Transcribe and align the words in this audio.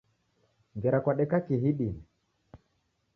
Ngera 0.75 0.97
kwadeka 1.03 1.35
kihi 1.45 1.67
idime? 1.73 2.01